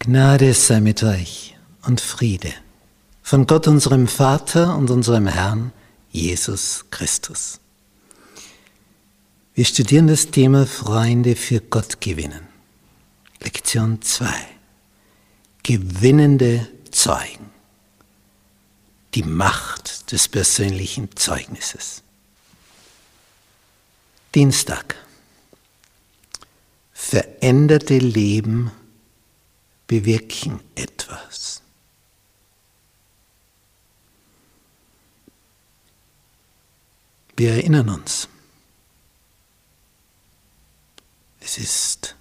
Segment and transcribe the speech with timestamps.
[0.00, 2.52] Gnade sei mit euch und Friede
[3.22, 5.72] von Gott unserem Vater und unserem Herrn
[6.10, 7.60] Jesus Christus.
[9.54, 12.46] Wir studieren das Thema Freunde für Gott gewinnen.
[13.40, 14.28] Lektion 2.
[15.64, 17.50] Gewinnende Zeugen.
[19.14, 22.02] Die Macht des persönlichen Zeugnisses.
[24.34, 24.94] Dienstag.
[26.92, 28.70] Veränderte Leben
[29.88, 31.62] bewirken etwas.
[37.36, 38.28] Wir erinnern uns,
[41.40, 42.16] es ist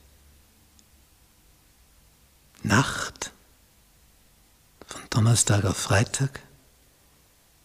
[2.63, 3.31] Nacht
[4.85, 6.41] von Donnerstag auf Freitag.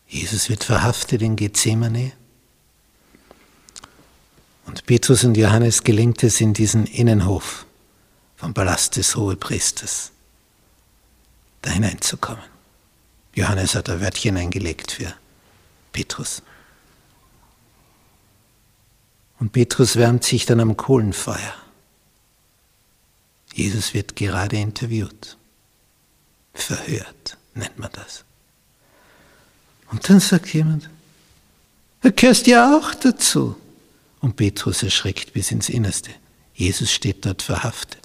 [0.08, 2.12] Jesus wird verhaftet in Gethsemane.
[4.66, 7.66] Und Petrus und Johannes gelingt es in diesen Innenhof
[8.42, 10.10] vom Palast des Hohepriesters
[11.62, 12.42] da hineinzukommen.
[13.36, 15.14] Johannes hat ein Wörtchen eingelegt für
[15.92, 16.42] Petrus.
[19.38, 21.54] Und Petrus wärmt sich dann am Kohlenfeuer.
[23.54, 25.36] Jesus wird gerade interviewt.
[26.52, 28.24] Verhört nennt man das.
[29.92, 30.90] Und dann sagt jemand,
[32.00, 33.56] du gehörst ja auch dazu.
[34.20, 36.10] Und Petrus erschreckt bis ins Innerste.
[36.54, 38.02] Jesus steht dort verhaftet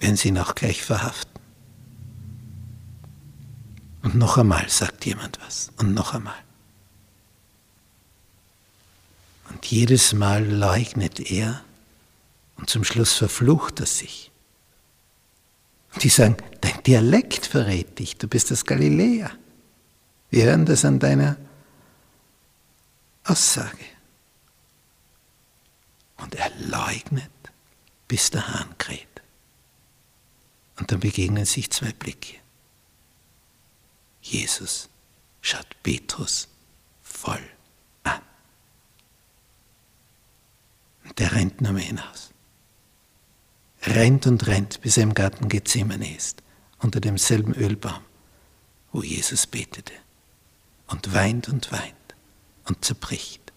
[0.00, 1.40] werden sie ihn auch gleich verhaften.
[4.02, 5.70] Und noch einmal sagt jemand was.
[5.78, 6.34] Und noch einmal.
[9.48, 11.64] Und jedes Mal leugnet er
[12.56, 14.30] und zum Schluss verflucht er sich.
[15.94, 19.30] Und die sagen, dein Dialekt verrät dich, du bist das Galiläer.
[20.30, 21.36] Wir hören das an deiner
[23.24, 23.84] Aussage.
[26.16, 27.30] Und er leugnet,
[28.08, 29.13] bis der Hahn kräht.
[30.76, 32.36] Und dann begegnen sich zwei Blicke.
[34.20, 34.88] Jesus
[35.40, 36.48] schaut Petrus
[37.02, 37.42] voll
[38.02, 38.20] an.
[41.04, 42.30] Und der rennt nur mehr hinaus.
[43.82, 46.42] Rennt und rennt, bis er im Garten Gethsemane ist,
[46.78, 48.02] unter demselben Ölbaum,
[48.92, 49.92] wo Jesus betete.
[50.86, 51.94] Und weint und weint
[52.64, 53.52] und zerbricht.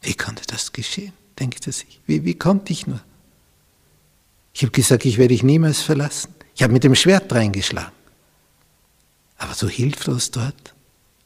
[0.00, 2.00] Wie konnte das geschehen, denkt er sich.
[2.06, 3.02] Wie, wie konnte ich nur?
[4.52, 6.34] Ich habe gesagt, ich werde dich niemals verlassen.
[6.54, 7.92] Ich habe mit dem Schwert reingeschlagen.
[9.38, 10.74] Aber so hilflos dort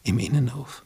[0.04, 0.82] im Innenhof.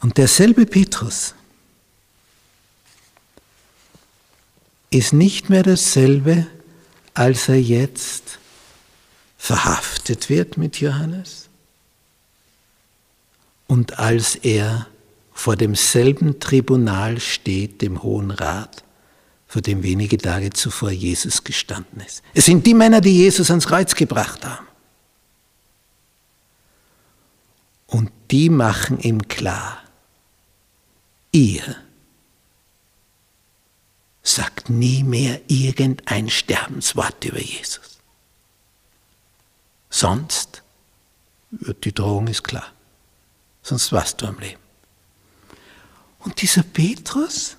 [0.00, 1.34] Und derselbe Petrus
[4.90, 6.46] ist nicht mehr dasselbe,
[7.14, 8.38] als er jetzt
[9.38, 11.48] verhaftet wird mit Johannes
[13.66, 14.86] und als er
[15.36, 18.82] vor demselben Tribunal steht, dem Hohen Rat,
[19.46, 22.22] vor dem wenige Tage zuvor Jesus gestanden ist.
[22.32, 24.66] Es sind die Männer, die Jesus ans Kreuz gebracht haben.
[27.86, 29.82] Und die machen ihm klar,
[31.32, 31.76] ihr
[34.22, 37.98] sagt nie mehr irgendein Sterbenswort über Jesus.
[39.90, 40.62] Sonst,
[41.50, 42.72] die Drohung ist klar,
[43.62, 44.65] sonst warst du am Leben.
[46.26, 47.56] Und dieser Petrus?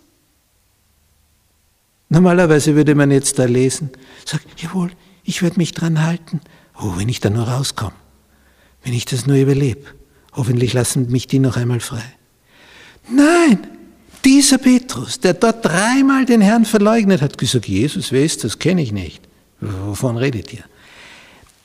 [2.09, 3.89] Normalerweise würde man jetzt da lesen,
[4.25, 4.91] sagt, jawohl,
[5.23, 6.41] ich werde mich dran halten.
[6.79, 7.95] Oh, wenn ich da nur rauskomme,
[8.83, 9.85] wenn ich das nur überlebe,
[10.33, 12.03] hoffentlich lassen mich die noch einmal frei.
[13.09, 13.65] Nein,
[14.25, 18.59] dieser Petrus, der dort dreimal den Herrn verleugnet hat, gesagt, Jesus, wer ist das?
[18.59, 19.23] Kenne ich nicht.
[19.61, 20.63] Wovon redet ihr?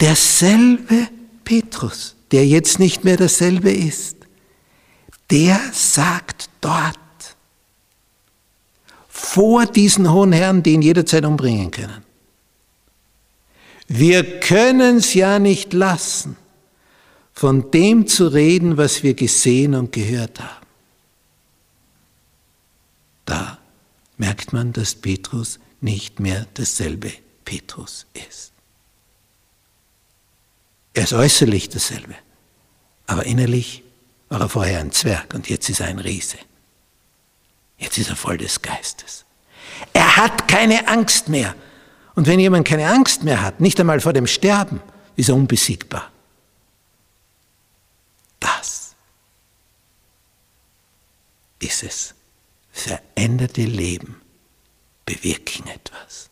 [0.00, 1.08] Derselbe
[1.44, 4.22] Petrus, der jetzt nicht mehr derselbe ist,
[5.32, 6.98] der sagt dort,
[9.09, 12.04] vor diesen hohen Herren, die ihn jederzeit umbringen können.
[13.88, 16.37] Wir können es ja nicht lassen,
[17.32, 20.66] von dem zu reden, was wir gesehen und gehört haben.
[23.25, 23.58] Da
[24.19, 27.11] merkt man, dass Petrus nicht mehr dasselbe
[27.46, 28.52] Petrus ist.
[30.93, 32.17] Er ist äußerlich dasselbe,
[33.06, 33.82] aber innerlich
[34.32, 36.38] war er vorher ein Zwerg und jetzt ist er ein Riese.
[37.76, 39.26] Jetzt ist er voll des Geistes.
[39.93, 41.55] Er hat keine Angst mehr.
[42.14, 44.81] Und wenn jemand keine Angst mehr hat, nicht einmal vor dem Sterben,
[45.17, 46.11] ist er unbesiegbar.
[48.40, 48.94] Das
[51.58, 52.14] ist es.
[52.73, 54.19] Veränderte Leben
[55.05, 56.31] bewirken etwas.